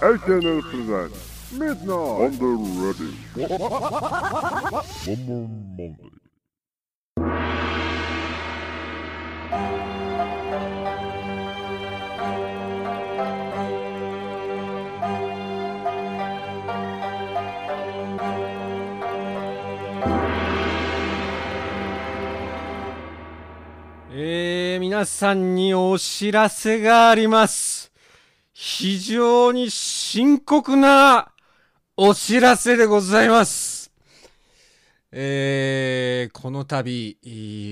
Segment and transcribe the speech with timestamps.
[0.00, 2.46] SNL presents Midnight on the
[2.78, 3.16] Ready.
[5.26, 6.18] More Monday.
[24.10, 27.90] えー、皆さんにお知らせがあります。
[28.60, 31.30] 非常に深刻な
[31.96, 33.92] お知らせでございます。
[35.12, 37.16] えー、この度、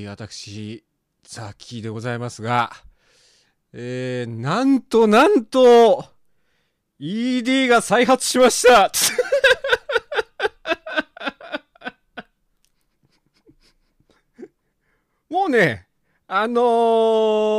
[0.08, 0.84] 私、
[1.24, 2.70] ザッキーでございますが、
[3.72, 6.04] えー、なんとなんと、
[7.00, 8.92] ED が再発しました
[15.28, 15.88] もうね、
[16.28, 17.55] あのー、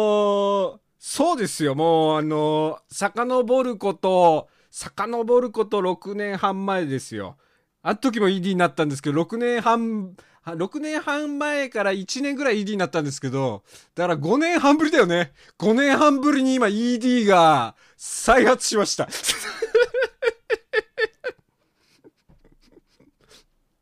[1.10, 7.38] そうですよ、もう、あの、遡ること、遡ること6年半前ですよ。
[7.82, 13.64] あの時も ED になったんですけど、6年半、6年半前から1年ぐらい ED になったんですけど、
[13.96, 15.32] だから5年半ぶりだよね。
[15.58, 19.08] 5年半ぶりに今 ED が再発しました。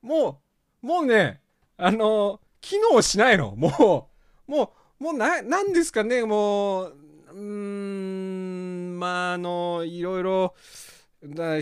[0.04, 0.44] も
[0.84, 1.42] う、もうね、
[1.76, 3.56] あの機能しないの。
[3.56, 4.12] も
[4.48, 7.05] う、もう、もうな、なんですかね、もう、
[7.36, 10.56] うん、まあ、あの、いろいろ、
[11.22, 11.58] だ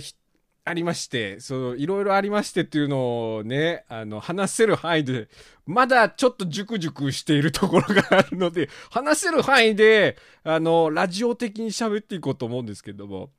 [0.66, 5.30] ありまして、そう、いろいろありましてっていうのをね、あの、話せる範囲で、
[5.66, 13.32] まだちょっと熟々しているところがあるので、話せる範囲で、あの、ラジオ的に喋っていこうと思うんですけども。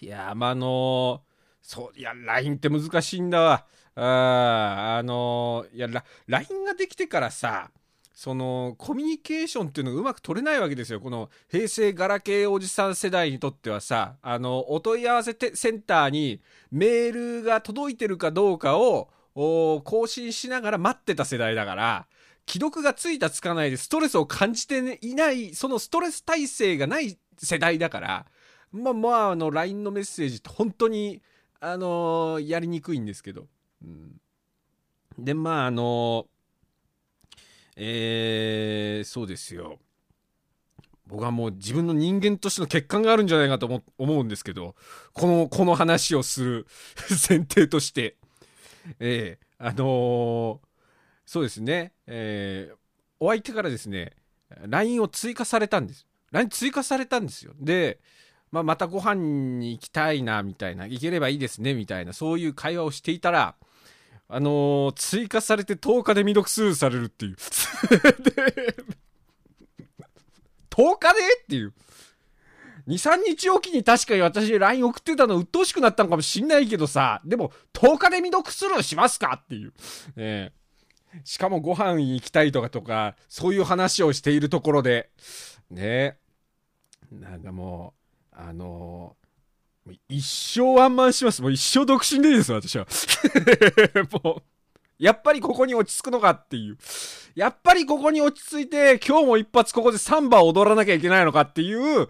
[0.00, 1.22] いや、まあ、あの
[1.60, 3.66] そう、いや、LINE って難しいんだわ。
[3.96, 5.88] あーあのいや、
[6.26, 7.70] LINE ができてからさ、
[8.12, 11.00] そのコミュニケーションっていうのがうまく取れないわけですよ。
[11.00, 22.06] この平成ガラケーおじさん世代にとってはさ、あの、お問い合わせセンターにメールが届いてるかどうかを更新しながら待ってた世代だから、
[22.46, 28.26] 既読がついたつかないでストレスを感じていない、そのストレス耐性がない世代だから、
[28.72, 31.22] まあまあ、あの、LINE のメッセージって本当に、
[31.60, 33.46] あのやりにくいんですけど。
[33.84, 34.20] うん、
[35.18, 36.26] で、まあ、あの
[37.76, 39.78] えー、そうですよ。
[41.06, 44.76] 僕はもう自分の人間としての欠陥があるんじゃないかと思うんですけど、
[45.12, 46.66] この、この話をする
[47.28, 48.16] 前提として、
[49.00, 50.70] えー、あのー
[51.30, 52.76] そうですね、えー、
[53.20, 54.14] お相手からですね、
[54.66, 56.04] LINE を追加されたんです。
[56.32, 57.52] LINE 追加されたんですよ。
[57.60, 58.00] で、
[58.50, 63.54] まあ、またご飯に行きたいな、みたいな、行ければいいですね、みたいな、そういう会話をしていたら、
[64.32, 67.36] あのー追加されて10日で未読スルーされるっていう。
[70.70, 71.74] 10日でっていう。
[72.86, 79.72] 2、3日おきに確かに私 LINE 送ってたの鬱陶しくなったのかもしんないけどさ、でも10日で未読スルーしますかっていう。
[80.16, 80.60] ええ
[81.24, 85.10] しかもご飯に行きたいとかとか、そういう話をしているところで、
[85.68, 86.18] ね
[87.10, 87.94] なんかも
[88.32, 89.19] う、あのー
[89.84, 90.24] もう一
[90.54, 91.40] 生ワンマンします。
[91.42, 92.86] もう一生独身でいいです、私は。
[94.22, 94.42] もう、
[94.98, 96.76] やっぱりここに落ち着くのかっていう。
[97.34, 102.08] やっぱりここに落ち着いて、今日も一発ここでサンバを踊らなきゃいけないのかっていう、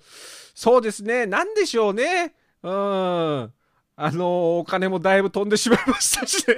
[0.54, 2.34] そうですね、なんでしょうね。
[2.62, 3.52] うん。
[4.02, 6.56] あのお金もだいぶ飛んでしまいましたしね。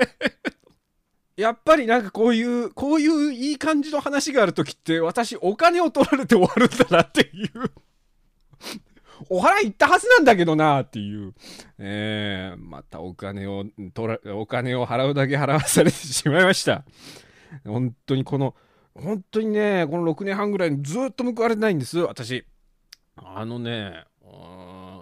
[1.36, 7.72] やっぱりなんかこういう、こういういい感じの話があるときって、私お金を取られて終わるんだなっていう。
[9.34, 11.32] お払い行ったはずなんだけどなっていう。
[11.78, 16.84] えー、またお金を取ら、お金を払うだけ払わされてしまいました。
[17.64, 18.54] 本当にこの、
[18.94, 22.44] 本当にね、この6年半ぐらいずっと報われてないんです、私。
[23.16, 24.04] あのね、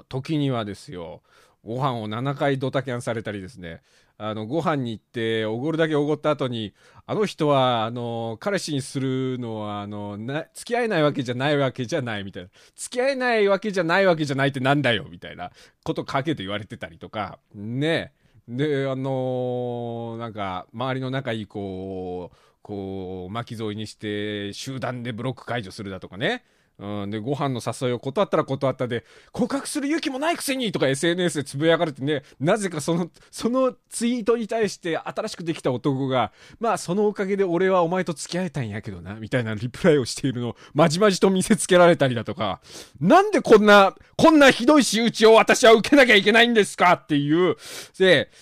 [0.08, 1.22] 時にはですよ、
[1.64, 3.82] ご飯を7回ドタキャンされたりですね、
[4.22, 6.75] あの、ご飯に行って、おごるだけおごった後に、
[7.06, 12.50] あの人は、あの、彼氏にするのは、あの、な、付き合えないわけじゃないわけじゃないみたいな。
[12.76, 15.50] 付き合えないわけじゃないわけじゃないってなんだよみたいな
[15.84, 18.12] ことかけて言われてたりとか、ね。
[18.47, 22.30] で、あのなんか、周りの仲いい子を、
[22.60, 26.45] こう、巻き添えにして、集団でブロック解除するだとかね。
[26.82, 42.62] うん、で、ご飯の誘いを断ったら断ったで、告白する勇気もないくせにとか SNS でつぶやかれてね、なぜかその、そのツイートに対して新しくできた男が、まあそのおかげで俺はお前と付き合えたんやけどな、みたいなリプライをしているのをまじまじと見せつけられたりだとか、
[42.98, 46.94] なんでこんな、こんなひどい仕打ちを私は受けなきゃいけないんですか？
[46.94, 47.56] っていう、
[47.98, 48.30] で、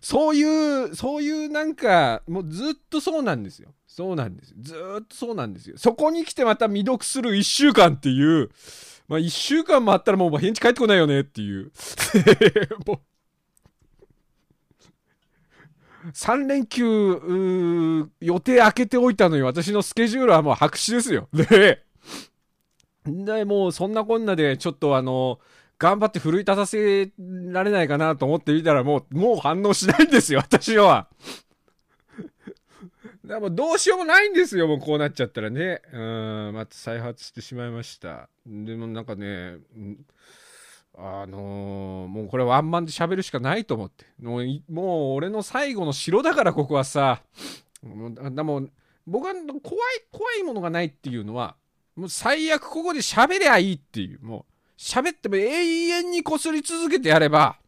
[0.00, 3.74] そういう、そういうなんか、もうずっとそうなんですよ。
[3.90, 4.54] そうなんです。
[4.56, 5.76] ずーっとそうなんですよ。
[5.76, 8.48] そこに来てまた未読する一週間っていう、
[9.08, 11.72] まあ、1週間もあったらもう返事返ってこないよねっていう。
[12.86, 13.00] も
[16.04, 21.28] う3連休、う予定開けておいたのに私のスケジュールはもう白紙ですよ。
[21.34, 21.82] で、
[23.04, 25.40] で、もうそんなこんなでちょっとあの、
[25.80, 31.08] 頑張って奮い立たせられないかなと思ってみたらもう、もう反応しないんですよ、私は。
[33.30, 35.80] だからもうどうしようもないんですよ、もうこうなっちゃったらね。
[35.92, 38.28] うん、また再発してしまいました。
[38.44, 39.58] でもなんかね、
[40.98, 44.04] あのーもうこれワンマンで喋るしかないと思って。
[44.20, 47.22] もう、もう俺の最後の城だから、ここはさ。
[47.84, 48.66] もうでも、
[49.06, 49.60] 僕は怖い、
[50.10, 51.54] 怖いものがないっていうのは、
[51.94, 57.59] もう最悪ここで喋りゃいいっていう、もう、喋っても永遠にこすり続けてやれば、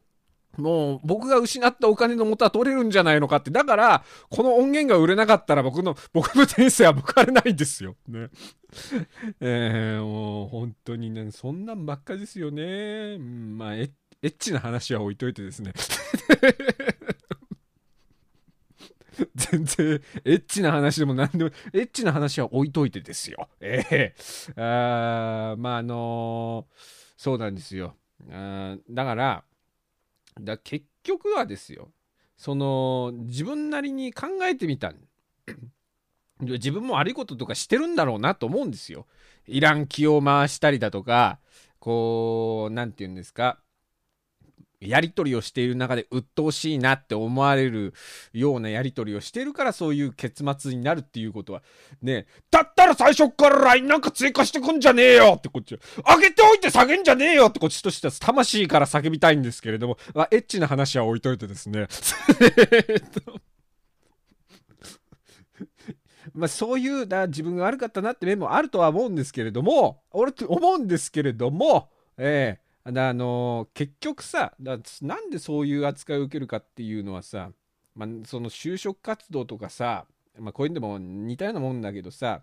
[0.58, 3.50] もう僕が失ったお金の元は取れるんじゃないのかって。
[3.50, 7.96] だから、この音源が売れなかったら僕の、 僕の天性は報われないんですよ。
[8.08, 8.28] ね。
[9.40, 13.18] えー、もう本当にね、そんなんばっかですよね。
[13.18, 13.90] まあエッ、
[14.22, 15.72] エッチな話は置いといてですね。
[19.34, 23.48] 全然、エッチな話でも何でも、エッチな話は置いといてですよ。
[23.60, 24.14] ええ
[24.56, 27.94] あーまあ、あのーそうなんですよ。
[28.32, 29.44] あだから、
[30.40, 31.90] だ結局はですよ、
[32.36, 34.92] その、自分なりに考えてみた。
[36.40, 39.06] 自分も悪いこととかしてるんだろうなと思うんですよ。
[39.46, 41.38] いらん気を回したりだとか、
[41.78, 43.60] こう、何て言うんですか。
[44.88, 47.94] やり取りをしている中で鬱陶しいなって思われる
[48.32, 51.62] ようなやり取りをしているからそういう結末になるっていうことは
[52.02, 61.86] ねだったら最初から LINE なんか追加してくんじゃねえよってこっち上げておいて下げんじゃねえよってこっちとしては魂から叫びたいんですけれども、まあ、エッチな話は置いといてですね。
[66.34, 72.61] まあそういうだ自分が悪かったなって面もあるとは思うんですけれども俺って思うんですけれどもええ。
[72.90, 77.50] だあの結局さだなんでそういう扱いを受けるかっていうのはさ、
[77.94, 80.06] まあ、その就職活動とかさ、
[80.38, 82.42] まあ、こういうのでも似たようなもんだけどさ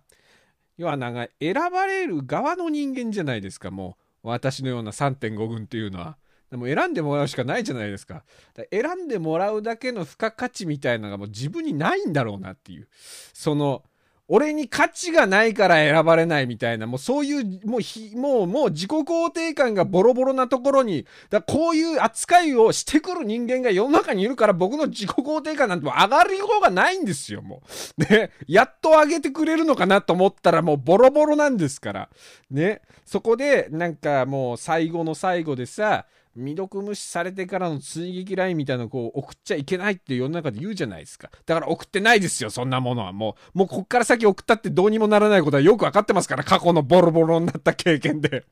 [0.77, 6.18] 要はなんか選ばれる側の人間じゃないですかもう私のような3.5軍っていうのは。
[6.50, 8.24] でも選んでもらうしかないじゃないですか。
[8.56, 12.88] か選んでもらうだけの付加価値みたいなのがもう自分にないんだろうなっていう。
[13.33, 13.83] その、
[14.31, 27.63] 俺に価値がないから選ばれないみたいな、もうそういう、もうひ、もう、もう自己肯定感がボロボロなところに、だこういう扱いをしてくる人間が世の中にいるから僕の自己肯定感なんてもう上がりようがないんですよ、も
[27.97, 28.01] う。
[28.05, 28.29] ね。
[28.47, 32.09] やっと上げてくれるのかなと思ったらもうボロボロなんですから。
[32.51, 32.81] ね。
[33.05, 36.05] そこで、なんかもう最後の最後でさ、
[36.39, 41.30] 未読無視されてからの追撃ラインみたいなのをこう送っちゃいけないって世の中で言うじゃないですか。
[41.45, 43.12] だから送ってないですよ、そんなものは。
[43.12, 48.30] もう、もうこっから先送ったってどうにもならないことはよくわかってますから、過去のボロボロになった経験で。
[48.30, 48.44] だか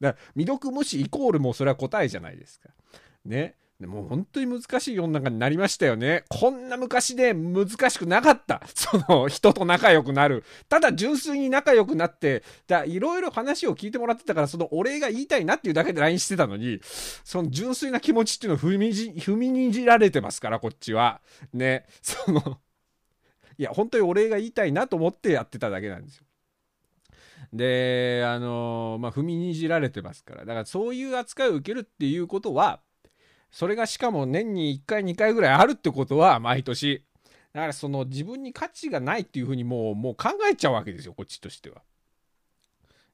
[0.00, 2.70] ら未読無視イコールもうそれは答えじゃないですか。
[3.24, 3.56] ね。
[3.80, 6.24] もう本当に難しい世の中になりましたよね。
[6.28, 8.62] こんな昔で難しくなかった。
[8.72, 10.44] その 人と仲良くなる。
[10.68, 16.80] ただ純粋に仲良くなって、だいろいろ話を聞いてもらってたから、そのお礼が言いたいなっていうだけで LINE してたのに、
[17.24, 21.20] その純粋な気持ちっていうのを踏みじ踏みにじられてますから、こっちは。
[21.52, 21.86] ね。
[22.00, 22.60] その、
[23.58, 26.24] いや、本当にお礼が言いたいなと思ってやってただけなんですよ。
[27.52, 30.44] で、あのまあ、踏みにじられてますから。
[30.44, 32.80] だからそういう扱いを受けるっていうことは、
[33.54, 37.04] それがしかも年に1回2回ぐらいあるってことは毎年。
[37.52, 41.76] だからその自分に価値がないっていうふうにもうもう考えちゃうわけですよこっちとしては。
[41.76, 41.84] だか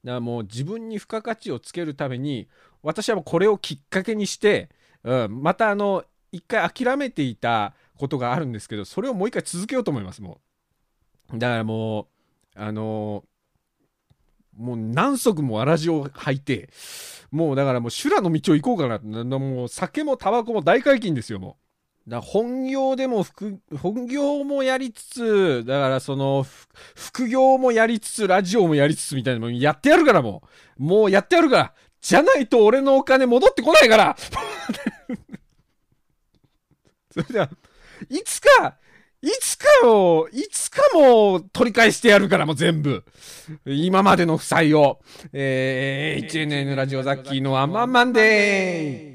[0.02, 2.48] らもう自分に付加価値をつけるために
[2.82, 4.70] 私はもうこれをきっかけにして、
[5.04, 10.40] うん、またあの一回諦めていたことがあるんですけどそれをもう一回続けようと思いますも
[11.34, 11.38] う。
[11.38, 12.06] だからもう
[12.54, 13.24] あの
[14.60, 16.70] もう何足もわらじを履いて
[17.30, 21.56] もうだからもう修羅の道を行こうかなもう酒もタバコも大解禁ですよも
[22.06, 22.10] う。
[22.10, 26.46] だ本業でも副本業もやりつつだからその
[26.94, 30.42] 副業もやりつつラジオもやりつつみたいなのもやってやるからも
[30.78, 30.82] う。
[30.82, 34.16] もうやってやるからじゃないと俺のお金戻ってこないから。
[37.12, 37.50] それでは
[38.08, 38.78] いつか
[39.22, 43.04] いつかを、いつかも取り返してやるからもう全部。
[43.66, 45.00] 今までの負債を。
[45.34, 49.09] えー、HNN ラジオザッキーのアンマンマンでー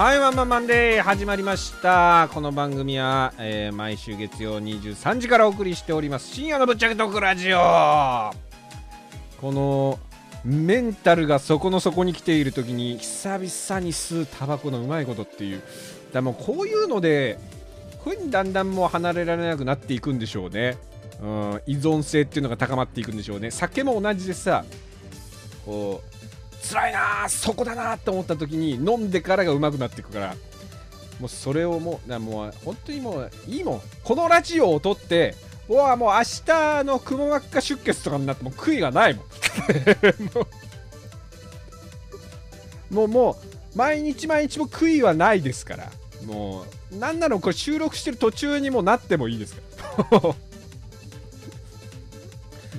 [0.00, 2.30] はいワンマンマンデー始まりました。
[2.32, 6.28] この番組は、えー、毎週月曜23時からお送りしております。
[6.28, 7.58] 深夜のぶっちゃけトークラジオ。
[9.42, 9.98] この
[10.42, 15.60] メンタルがそこの底に来ている時に久々に吸うタバコのうまいことっていう。
[16.14, 17.38] だもうこういうので
[18.02, 20.78] こういうにだんだんもう離れられなくなっていくんでしょうね、
[21.20, 23.50] うん、依存性っていうのが高まっていくんでしょうね。
[23.50, 24.64] 酒も同じでさ
[25.66, 26.19] こう
[26.62, 30.34] 辛いなそこだなと思った時に飲んでからがうまくなっていくから
[31.18, 33.82] もうそれをもうなもう本当にもういいもん。
[34.02, 35.34] このラジオを撮って
[35.68, 39.24] わもう明日のくも膜下出血とかになっても悔いがないもん。
[42.94, 43.38] もうも
[43.74, 45.92] う毎日毎日も悔いはないですから。
[46.26, 49.60] もうなんならこれ収録してる途中にもなってもいいですか
[50.10, 50.34] ら。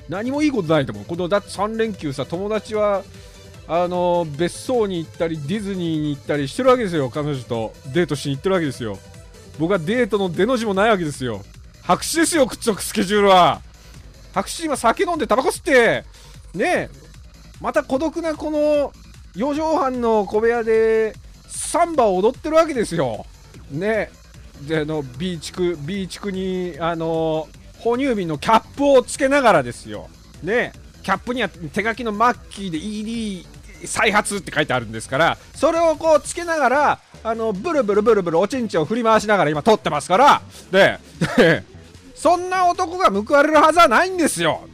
[0.08, 1.04] 何もいいことないと思う。
[1.04, 3.04] このだって3連休さ友達は
[3.68, 7.08] あの別荘に行ったりディズニーに行ったりしてるわけですよ。
[7.10, 8.98] 彼女とデートしに行ってるわけですよ。
[9.58, 11.42] 僕はデートの出の字もないわけですよ。
[11.82, 13.60] 白紙ですよくっつくスケジュールは。
[14.34, 16.04] 白紙今酒飲んでタバコ吸って。
[16.54, 16.90] ねえ。
[17.60, 18.92] また孤独なこの
[19.36, 21.14] 4畳半の小部屋で
[21.46, 23.26] サンバを踊ってるわけですよ。
[23.70, 24.10] ね
[24.64, 24.68] え。
[24.68, 30.08] であの B 地区 B 地区にあの哺乳瓶のキャップをつけながらですよ。
[30.42, 30.82] ねえ。
[31.02, 33.44] キャップには手書きのマッキーで ED
[33.86, 40.98] 再発って書いてあるんですから、それをこうつけながら、あの、ブルブルブルブルおちんちを振り回しながら今撮ってますから、で、
[42.14, 44.68] そんな男が報われるはずはないんですよ。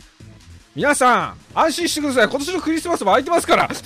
[0.74, 2.28] 皆さん、安心してください。
[2.28, 3.68] 今年のクリスマスも空いてますから。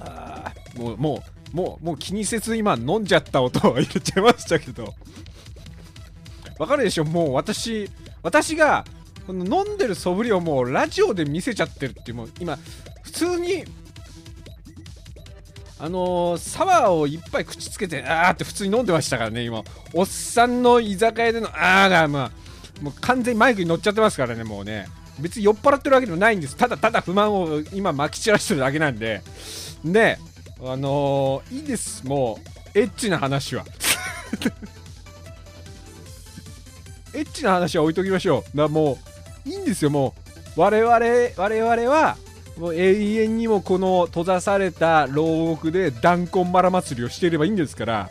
[0.00, 4.94] あもう、もう、もう、もう気にせず今飲んじゃった音を入れちゃいましたけど。
[6.58, 7.04] わかるでしょ？
[7.04, 7.90] もう私、
[8.22, 8.84] 私が
[9.26, 12.58] この飲んでる素振りをもうラジオで見せちゃってるっていうもう今
[13.02, 13.64] 普通に
[15.78, 19.62] あのー、サワーをいっぱい口つけてあーって普通に飲んでましたからね今。
[19.92, 22.30] おっさんの居酒屋でのあーがまあ
[22.82, 24.86] もう完全にマイクに乗っちゃってますからねもうね。
[25.20, 26.56] 別に酔っ払ってるわけでもないんです。
[26.56, 29.22] ただただ不満を今まき散らしてるだけなんで。
[29.84, 30.18] で
[30.60, 32.06] あのー、いいです。
[32.06, 32.38] も
[32.74, 33.64] うエッチな話は。
[37.12, 38.56] エッチな話は置いときましょう。
[38.56, 39.13] だもう
[39.44, 40.14] いいんですよも
[40.56, 40.60] う。
[40.60, 40.92] 我々
[41.36, 42.16] 我々は
[42.56, 48.10] もう永遠にもこの閉ざされた牢獄で弾痕マラ祭りをしていればいいんですから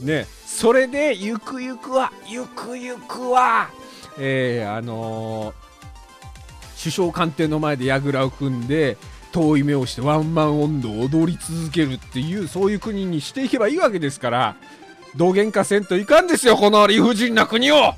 [0.00, 0.26] ね。
[0.46, 3.70] それでゆくゆくはゆくゆくは
[4.18, 8.96] えー、あのー、首相官邸の前で櫓を組んで
[9.32, 14.56] 遠い目をしてワンマン温度を踊り続けるっていうそういう国にしていけばいいわけですから
[15.16, 17.94] どげんかせんといかんですよこの理不尽な国を。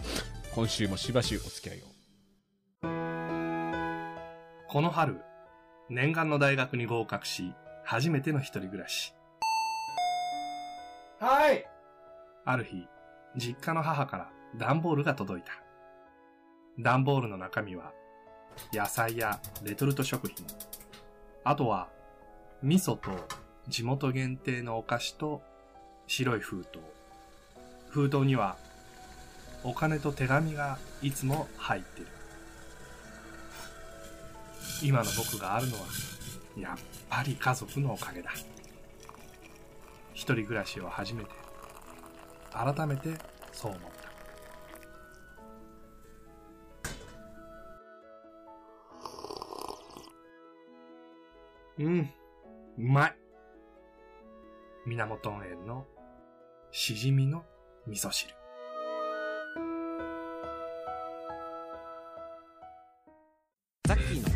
[0.55, 1.92] 今週もしばしお付き合いを。
[4.73, 5.21] この春、
[5.91, 7.52] 念願の大学に合格し、
[7.85, 9.12] 初めての一人暮らし。
[11.21, 11.67] はい
[12.47, 12.88] ある日、
[13.37, 15.52] 実家の母から段ボールが届いた。
[16.79, 17.93] 段ボールの中身は、
[18.73, 20.47] 野菜やレトルト食品、
[21.45, 21.91] あとは、
[22.62, 23.11] 味噌と
[23.69, 25.43] 地元限定のお菓子と
[26.07, 26.79] 白い封筒。
[27.91, 28.57] 封筒には、
[29.64, 32.22] お金と手紙がいつも入ってる。
[34.81, 35.87] 今の僕があるのは
[36.57, 38.31] やっぱり家族のおかげだ。
[40.14, 41.31] 一人暮らしを始めて
[42.52, 43.19] 改めて
[43.52, 44.02] そう思った。
[51.79, 52.11] うん
[52.79, 53.17] うまい。
[54.87, 55.87] 源園の
[56.71, 57.45] しじみの
[57.87, 58.42] 味噌汁。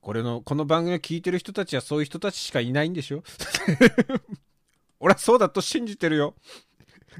[0.00, 3.22] これの、この番組を聞いてる人たちはそういう人たちしかいないんでしょ？
[5.00, 6.34] 俺はそうだと信じてるよ。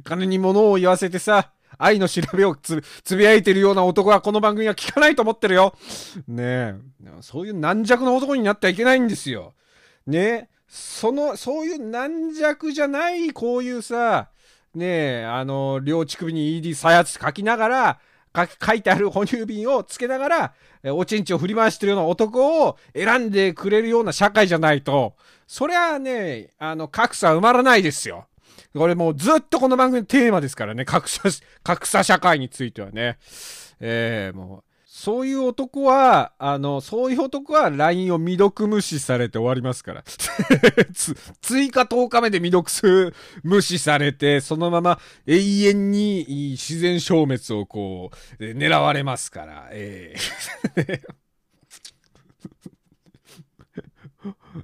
[0.04, 2.82] 金に物を言わせてさ、愛の調べをつ
[3.16, 5.74] ぶやいてるような男はこの番組は聞かないと思ってるよ。
[6.28, 6.74] ねえ。
[7.20, 9.54] そういう軟弱な男になってはいけないんですよ。
[10.06, 10.48] ねえ。
[10.68, 14.30] その、そういう軟弱じゃない、こういうさ、
[14.74, 14.86] ね
[15.22, 18.00] え、あの、両乳首に ED 再発書きながら、
[18.34, 20.54] 書いてある哺乳瓶をつけながら、
[20.94, 25.14] おちんちを振り回してるような男を選んでくれるような社会じゃないと、
[25.46, 28.26] そりゃあね、あの、格差埋まらないですよ。
[28.74, 31.28] これもうずっとこの番組のテーマですからね、格差、
[31.64, 33.18] 格差社会についてはね。
[33.80, 34.69] えー、もう、
[35.00, 40.04] そういう男は、あの、そういう男は LINE を未読無視されて終わりますから。
[41.40, 49.70] 追加10日目で未読す無視されて、そのまま永遠に自然消滅をこう、狙われますから。
[49.72, 51.00] えー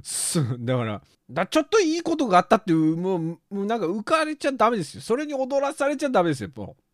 [0.02, 5.00] すだから、だちょっといいことがあったっていう、もう、もうなんか浮かれちゃダメですよ。
[5.00, 6.86] それに踊らされちゃダメですよ、もう。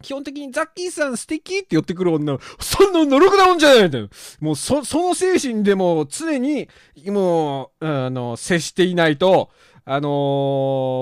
[0.00, 6.68] 基本的にザッキーさん素敵って寄ってくる女、そんなのろくなもんじゃないのよもうそ、その精神でも常に、
[7.06, 9.50] もう、あの、接していないと、
[9.90, 10.10] あのー、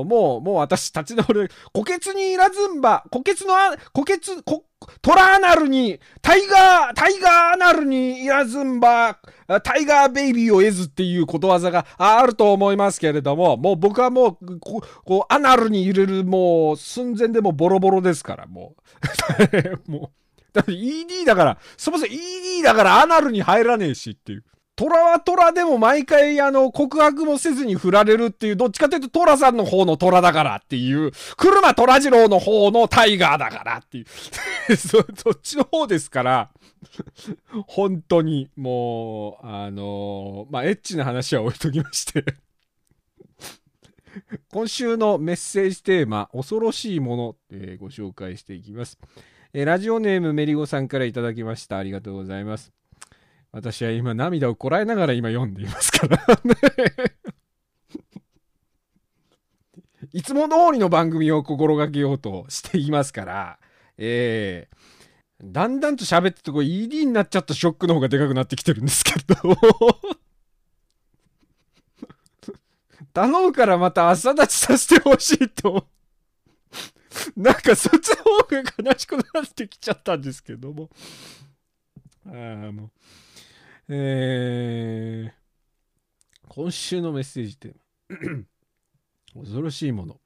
[0.05, 4.64] もう、もう私立ち直る、虎穴にいらずんば、虎穴のあ、虎穴、こ、
[5.02, 9.19] トラーナルに、タイガー、タイガーアナルにいらずんば、
[9.64, 18.76] タイガーベイビーを得ずっていうことわざがあると思いますけれども、もう僕はもう、ここう、アナルに入れるもう、寸前でもボロボロですから、も
[19.87, 19.90] う。
[19.90, 20.26] もう。
[20.52, 24.45] だって ED だから、そもそも ED だからアナルに入らねえしっていう。
[24.76, 34.06] トラはトラでも毎回あの告白もせずに振られるっていう、どっちかというとトラさんの方のトラだからっていう、車トラジローの方のタイガーだからっていう
[34.76, 35.04] そ、っ
[35.42, 36.50] ちの方ですから、
[37.66, 42.25] 本当にもう、あの、まあ、エッチな話は置いときまして
[44.52, 48.99] 今週のメッセージテーマ、恐ろしいもの、えー、ご紹介していきます。
[49.54, 51.78] えー、ラジオネームメリゴさんからいただきました。
[51.78, 52.73] ありがとうございます。
[53.56, 56.18] 私は今涙をこらえながら今読んでいますから
[60.12, 63.58] いつも通りの番組を心がけようとしていますから、
[63.96, 69.34] えー、だんだんと喋っててこ ED になっちゃったショックの方がでかくなってきてるんですけど。
[73.14, 75.88] 頼むからまた朝立ちさせてほしいと。
[77.34, 78.40] なんかそっちの方
[78.84, 80.90] が悲しくなってきちゃったんですけども。
[82.26, 82.30] あ
[82.68, 82.90] あ、もう。
[83.88, 87.75] えー、今週のメッセージテー
[89.35, 90.16] マ恐ろしいもの。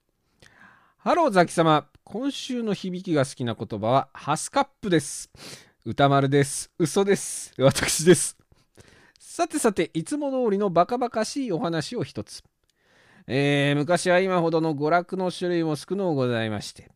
[0.97, 5.31] ハローザキ様今週の響きが好きな言葉はハスカップです。
[5.85, 6.71] 歌丸です。
[6.79, 7.53] 嘘です。
[7.59, 8.39] 私です。
[9.19, 12.43] さてさていつも通りのバカバカしいお話を一つ。
[13.27, 16.91] えー、昔は今ほどの娯楽の種類も少のうございまして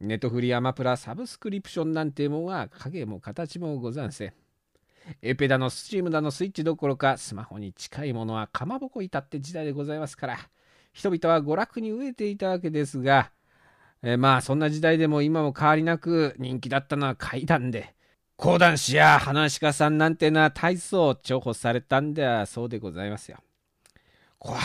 [0.00, 4.32] ネトフリアマプラサブスクリプションなんてもんは影も形もござんせん。
[5.22, 10.38] エペだのスチームだのスイッチどころかスマホに近いものはかまぼこいたって時代でございますから
[10.92, 13.30] 人々は娯楽に飢えていたわけですが、
[14.02, 17.94] え、まあそんな時代でも今も変わりなく人気だったのは怪談で
[18.36, 23.38] 講談師や話し家さんなんてのは大層重宝されたんではそうでございますよ。
[24.38, 24.62] 怖い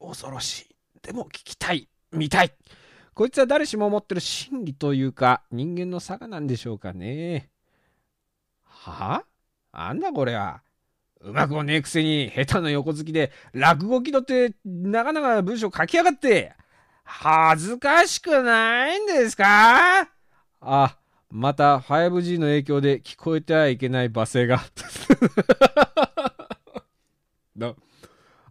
[0.00, 0.74] 恐ろしい。
[1.02, 2.52] でも聞きたい見たい。
[3.14, 7.50] こいつは誰しも思ってる心理というか人間の差がなんでしょうかね。
[8.64, 9.31] はあ？
[9.72, 10.62] あんだこれは。
[11.20, 16.52] うまくもねえくせに下手な横好きで落語気取ってなかなか文章書きやがって
[17.04, 20.08] 恥ずかしくないんですか？
[20.60, 20.96] あ、
[21.30, 24.60] また 5G の影響で聞こえてはいけない罵声が。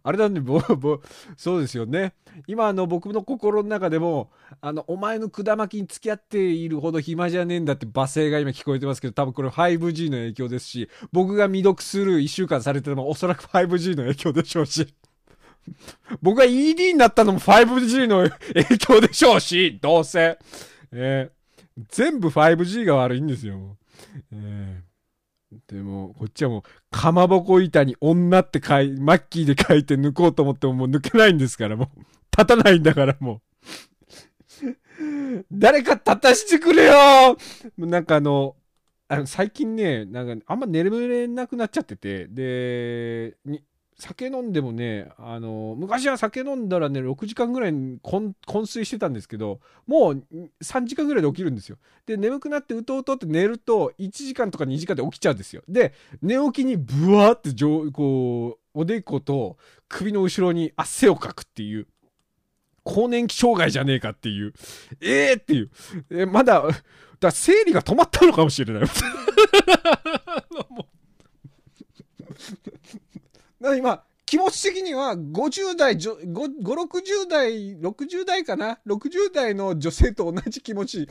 [0.04, 1.00] あれなんで、ぼ、 ぼ、
[1.36, 2.14] そうですよね。
[2.46, 14.94] 今、あの、僕の心の中でも、あの、お前の管巻きに付き合っているほど暇じゃねえんだって罵声が今聞こえてますけど、多分これ 5G の影響ですし、僕が未読する1週間されてるのもおそらく 5G の影響でしょうし、
[16.20, 20.38] 僕が ED になったのも 5G の影響でしょうし、どうせ。
[20.90, 23.76] えー、全部 5G が悪いんですよ。
[24.32, 24.91] えー
[25.66, 32.00] でも、こっちはもう、かまぼこ板に女って書い、マッキーで書いて抜こうと思ってももう抜けないんですから、もう。
[32.36, 33.42] 立たないんだから、も
[34.62, 35.44] う。
[35.52, 37.36] 誰か立たしてくれよ
[37.76, 38.56] なんかあの、
[39.08, 43.36] あの最近ね、なんかあんま寝れなくなっちゃってて、で、
[43.98, 50.24] 酒飲んでもね、あの、昔は酒飲んだらね、6時間ぐらい昏睡してたんですけど、もう
[50.62, 51.76] 3時間ぐらいで起きるんですよ。
[52.06, 55.62] で、眠くなってうとうとって寝ると、1時間とか2時間で起きちゃうんですよ。
[55.68, 57.50] で、寝起きにブワーって
[57.92, 61.86] こう、おでこと首の後ろに汗をかくっていう。
[62.84, 64.52] 更年期障害じゃねえかっていう。
[65.00, 65.70] えー、っていう。
[66.10, 66.64] えまだ、
[67.20, 68.82] だ生理が止まったのかもしれない。
[73.62, 81.06] だ今、気持ち的には50代、5、60代、60代かな ?60 代の女性と同じ気持ち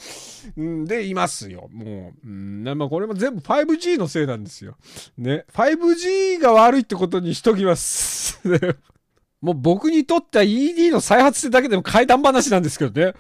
[0.58, 1.70] でいますよ。
[1.72, 2.28] もう。
[2.28, 4.76] うん、まあこれも全部 5G のせいなんですよ。
[5.20, 5.46] ね。
[5.54, 8.40] 5G が悪いってことにしときます。
[9.40, 13.14] もう僕にとっては ED の再発ってだけでも怪談話なんですけどね。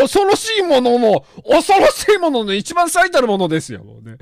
[0.00, 4.16] 恐ろしいものの、恐ろしいものの一番最たるものですよ、もうね。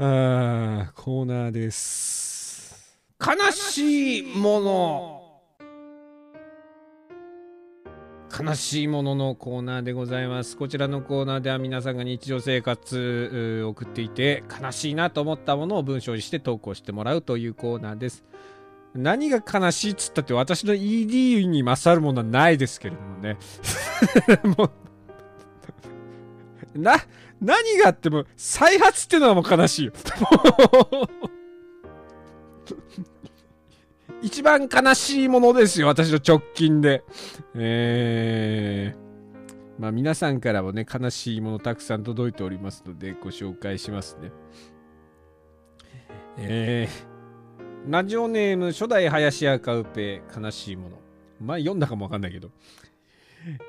[0.00, 3.00] あーコーナーです。
[3.20, 5.18] 悲しいもの。
[8.40, 10.56] 悲しいもののコーナーでございます。
[10.56, 18.24] こちらのコーナーでは皆さんが日常生活う送っていて悲しいなと思ったものを文章にして投稿してもらうというコーナーです。
[18.94, 23.36] 何が悲しいっつったって私の ED に勝るものはないですけれどもね。
[24.56, 24.87] も う
[26.74, 26.96] な、
[27.40, 29.92] 何があっても再発ってのはもう悲しいよ。
[34.20, 37.04] 一番悲しいものですよ、私の直近で。
[37.54, 44.32] えー、まあ皆さんからもね、悲しいものたくさん届いておりますので、ご紹介しますね。
[46.36, 50.98] えー、ラジオネーム初代林家カウペ悲しいもの。
[51.40, 52.50] 前読んだかもわかんないけど。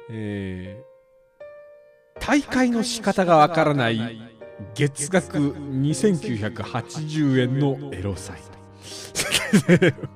[0.10, 0.89] えー、
[2.30, 4.22] 大会の仕方がわからない
[4.76, 8.44] 月額2980円のエロサイト。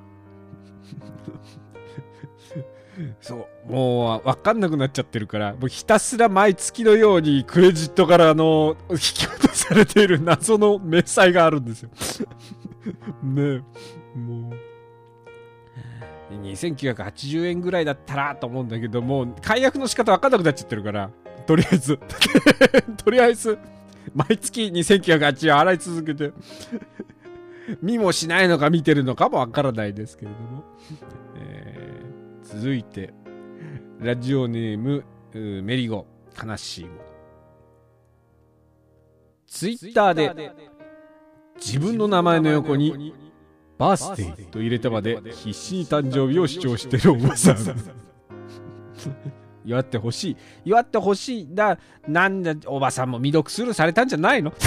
[3.20, 11.90] そう、もうわかんなくなっちゃってるから、もうひたすら毎月のようにクレジットからあの、引き落とされている謎の明細があるんですよ。
[13.24, 13.60] ねえ、
[14.16, 14.52] もう。
[16.30, 21.10] 2980円ぐらいだったらと思うんだけど、も解約の仕方わかんなくなっちゃってるから、
[21.46, 21.98] とりあえず、
[23.04, 23.58] とりあえず、
[24.14, 26.32] 毎月2980円払い続けて、
[27.82, 30.64] 見もしないのか見てるのかもわからないですけれども。
[31.36, 31.84] えー
[32.44, 33.12] 続いて、
[33.98, 35.04] ラジオネーム、
[35.34, 36.06] うメリゴ、
[36.40, 36.90] 悲しいも。
[39.46, 40.52] ツイッターで、
[41.56, 43.12] 自分の名前の横に、
[43.76, 47.56] バースデーと入れたまで必死に誕生日を主張してるおばさん。
[49.64, 50.36] 祝ってほしい。
[50.64, 51.48] 祝ってほしい。
[51.54, 54.52] だ、なんだ、おばさんも未読スルーされたんじゃないの？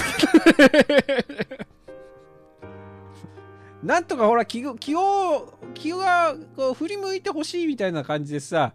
[3.83, 8.73] なんとかほら気を気を気がこう振り向いてほしいみたいな感じでさ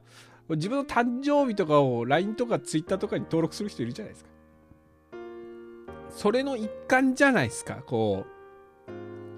[0.51, 4.31] 自分の誕生日とかを LINE とか Twitter とかに登録する人いるじゃないですか
[6.09, 8.25] それの一環じゃないですかこ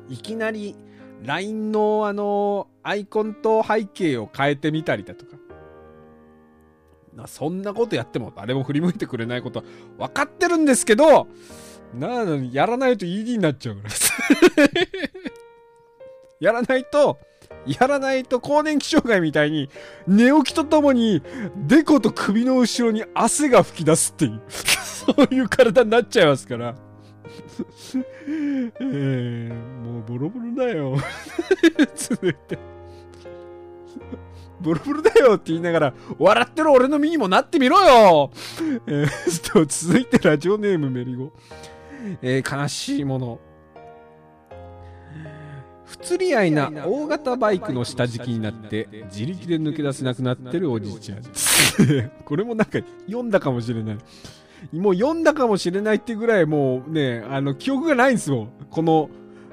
[0.09, 0.77] ういきなり
[1.23, 5.37] LINE のあのアイコンと背景を変えてみたりだとか
[7.17, 11.29] なそんなことやっても誰も振り向いてくれないことは分かってるんですけど
[11.95, 13.91] なのにやらないと ED になっちゃうから
[16.41, 17.19] やらないと、
[17.67, 19.71] やらないと更年期障害みたいに、
[20.07, 21.23] 寝起きとともに、
[21.57, 26.75] デコと首の後ろに汗が吹き出すっていう、そういう体になっちゃいますから。
[28.27, 30.97] えー、もうボロボロだよ。
[31.97, 32.59] 続いて。
[34.65, 38.31] ボロボロだよって言いながら、笑ってる俺の身にもなってみろよ
[38.87, 41.33] えー、 と、続いてラジオネームメリゴ。
[42.23, 43.39] えー、悲しいもの。
[45.85, 51.23] 不釣り合いな大型バイクの下敷きになって自力で抜け出せなくなってるおじいちゃん
[52.25, 53.99] これもなんか読んだかもしれない
[54.73, 59.09] もう読んだかもしれないってぐらいもうねあの記憶がないんですよこの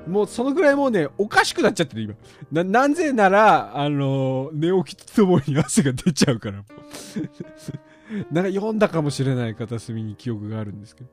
[0.07, 2.03] もうそのぐらいもうねおかしくなっちゃってる
[2.51, 6.63] 今ななぜならあの寝起きとともに汗が出ちゃうから
[8.31, 11.09] なんか読んだかもしれない片隅に記憶があるんですけど、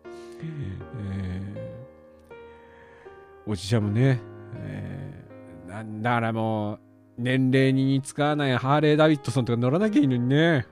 [1.01, 4.21] えー、おじいちゃんもね
[4.57, 6.81] えー、なんだらもう、
[7.19, 10.67] 年齢に似つかわないハーレー・ダビッドソンとか乗らなきゃいいのにね。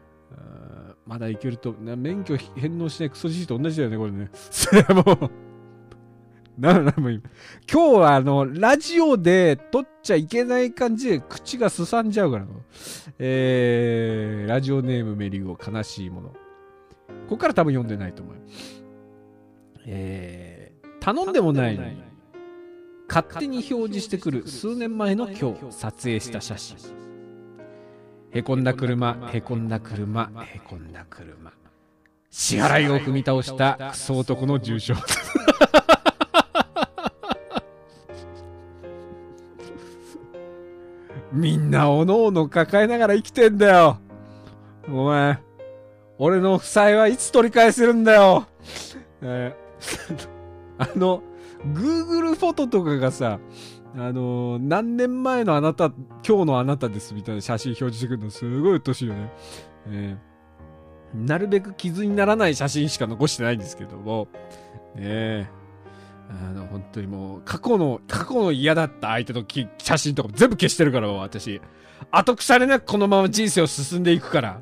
[1.07, 4.29] まだいけると、免許返納しないクソじじと同じだよね、これね。
[4.33, 5.31] それはもう
[6.59, 7.23] な、な、もう今。
[7.71, 12.47] 日はあの、ラジオで撮っちゃいけない感じで口がすさんじゃうから
[13.19, 16.29] えー、ラジオネームメリゴ、悲しいもの。
[16.29, 16.37] こ
[17.31, 18.35] こから多分読んでないと思う。
[19.87, 22.07] えー、頼んでもないのに。
[23.09, 26.77] 勝手に表示してくる数年前の今日撮影した写真
[28.33, 31.53] へこんだ車へこんだ車へこんだ車
[32.31, 34.95] 支払いを踏み倒したクソ男の重傷
[41.37, 43.99] みんなおのおの抱えながら生きてんだよ。
[44.89, 45.39] お前
[46.19, 48.47] 俺の負債はいつ取り返せるんだよ、
[49.21, 50.29] えー
[50.79, 51.23] あの
[51.75, 53.39] Google フォトとかがさ、
[53.95, 55.93] あのー、何年前のあなた、
[56.27, 59.33] 今日のあなたですみたいな写真表示してくるのすごい鬱陶しいよね。
[59.89, 64.29] えー、なるべく傷にならない写真しか残してないんですけども、
[64.95, 65.51] ね
[66.31, 69.45] あの、本当にもう、過去の、過去の嫌だった相手の
[69.79, 71.61] 写真とか全部消してるから、私。
[72.11, 74.61] 後腐れなくこのまま人生を進んでいくから。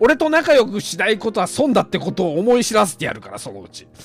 [0.00, 3.86] 俺と仲良くしないことは損だってことを思い知らせてやるから、そのうち。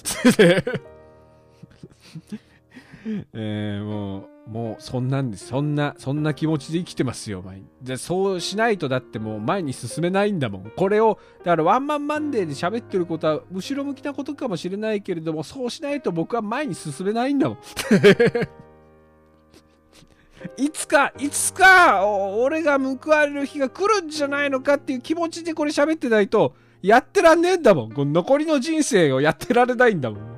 [3.33, 10.71] えー、もう、もうそんなんで、そんな、そんな気持ちで生きてますよ、毎じゃ、そうしないとだってもう前に進めないんだもん。
[10.75, 17.57] これを、だからワンマンマンデーで喋ってることは後ろ向きなことかもしれないけれども、そうしないと僕は前に進めないんだもん。
[20.57, 27.93] いつか、いつか、俺が報われる日が来るんじゃないのかっていう気持ちでこれ喋ってないと、やってらんねえんだもん。
[27.93, 30.32] この残りの人生をやってられないんだもん。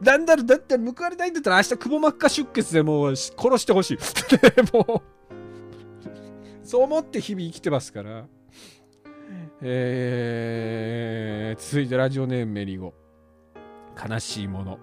[0.00, 3.98] なんだろ、だって報われないんだったら明日くぼ膜下出血でもう殺してほしい。
[4.72, 5.18] もう
[6.66, 8.26] そう思って日々生きてますから。
[9.60, 12.94] えー、続いてラジオネームメリゴ。
[14.08, 14.78] 悲しいもの。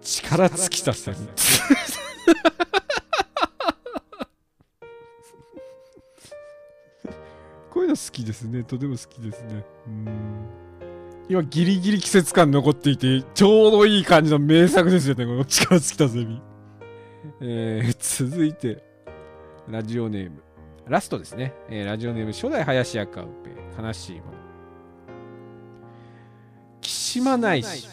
[0.00, 1.14] 力尽きたさん。
[7.70, 8.62] こういうの好きですね。
[8.62, 9.64] とても好きですね。
[9.88, 10.63] うん
[11.28, 16.42] 今ギリギリ季節感残っていて、ちょうどいい感じの名作ですよね、この力尽きたゼミ。
[17.40, 18.82] えー、続いて、
[19.68, 20.42] ラジオネーム。
[20.86, 21.54] ラストですね。
[21.70, 24.32] えー、ラジオネーム、初代林家カウペ、悲しいもの。
[26.82, 27.88] 岸しまないし、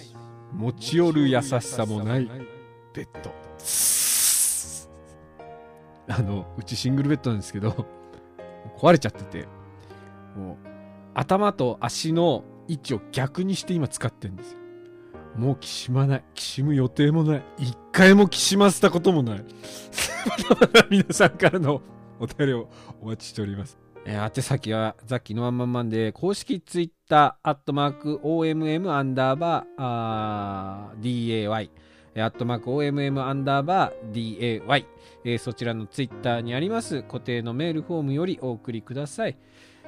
[0.52, 2.30] 持ち寄る優しさもない、
[2.94, 3.32] ベッド。
[6.10, 7.86] あの、うちシングルベッドなんですけど、
[8.78, 9.48] 壊れちゃってて、
[10.36, 10.68] もう、
[11.14, 14.58] 頭と足の位置を逆にして今使ってんですよ。
[15.36, 16.24] もうきしまない。
[16.34, 17.44] きしむ予定もない。
[17.58, 19.46] 一回もきしませたこともない。
[20.92, 21.82] 皆さんからの
[22.20, 22.70] お便りを
[23.02, 23.78] お待ちしております。
[24.06, 31.70] えー、宛先はザッキーのワンマンマンで公式ツイッターアットマーク OMM アンダーバー DAY
[32.16, 34.86] アットマーク OMM アンダーバー DAY、
[35.24, 39.38] え、そちらのツイッターにあります固定のメールフォームよりお送りください、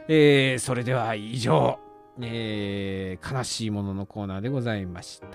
[0.07, 1.79] えー、それでは以上
[2.21, 5.27] えー、悲しいもののコーナーでございました。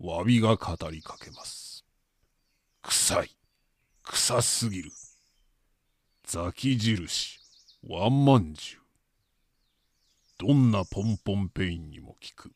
[0.00, 1.84] わびが語りかけます。
[2.82, 3.30] 臭い。
[4.02, 4.90] 臭すぎる。
[6.24, 7.38] ザキ印、
[7.86, 10.46] ワンマンジュ。
[10.46, 12.52] どんなポンポンペインにも効く。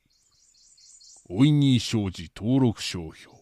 [1.28, 3.41] おいに生じ登録商標。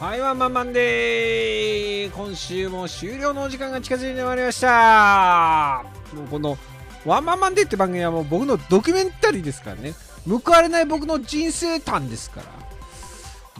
[0.00, 2.10] はいワンマンマンデー。
[2.10, 5.84] 今週も終了のお時間が近づいてまいりました。
[6.12, 6.58] もうこの
[7.06, 9.94] ワンマンマンデーって番組はもう僕のドキュメンタリーですからね。
[10.28, 12.46] 報われない僕の人生譚ですから。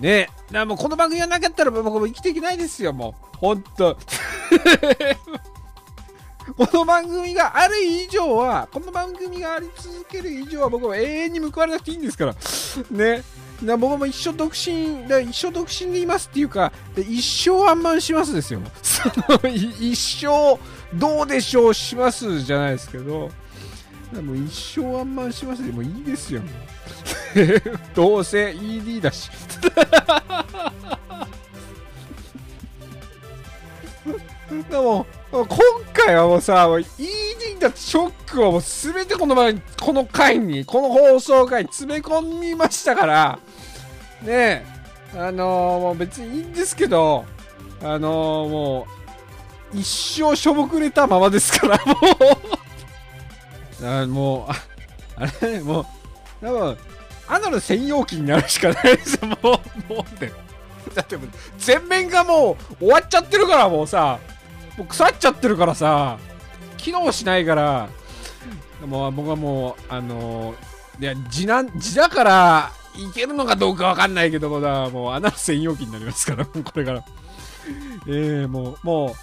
[0.03, 0.29] ね。
[0.51, 3.37] えだもうこの番組がなかったら僕も生きていけないですよもう。
[3.37, 3.97] ほんと。
[6.59, 12.35] この番組がある以上は、この番組があり続ける以上は僕は永遠に報われなくていいんですから。
[12.91, 13.23] ね。
[13.67, 18.61] だ僕も一生独身、だ一生独身でいますっていうか、一生ワンマンしますですよ。
[18.83, 20.59] その一生
[20.95, 23.31] どうでしょうしますじゃないですけど、
[24.13, 26.43] もう一生ワンマンしますでもいいですよ。
[27.95, 29.31] どうせ ED だし。
[34.71, 35.07] でも
[35.43, 35.49] 今
[35.93, 43.39] 回はもうさ、ED だショックをもう全てこの前、この回に、この放送回に詰め込みましたから、
[44.23, 44.65] ねえ、
[45.17, 47.25] あのー、もう別にいいんですけど、
[47.83, 48.87] あのー、も
[49.75, 51.95] う、一生しょぼくれたままですから、 も
[53.83, 54.53] うあもう、
[55.17, 55.87] あれ、もう、
[56.41, 56.79] 多分、
[57.27, 60.31] アナル専用機になるしかないですよ、もう、もうね。
[60.95, 64.21] だってもう、全面がもう終わっちゃってるから、もうさ、
[64.77, 66.19] もう腐っちゃってるからさ、
[66.77, 67.89] 機能しないから、
[68.87, 77.05] もう僕はもう、あのー、いや、字なん、字だから、いけるのかどうかわかんないけどもだ、もう穴専用機になりますから、 これから。
[78.07, 79.17] えー、もう、も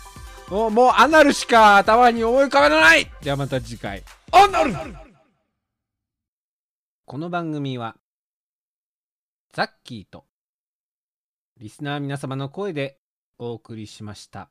[0.49, 4.03] う、もう、もうアナルしか頭に思い浮かべないではまた次回。
[4.31, 4.73] アナル
[7.05, 7.95] この番組は、
[9.53, 10.25] ザッキーと、
[11.57, 12.99] リスナー皆様の声で
[13.37, 14.49] お送りしました。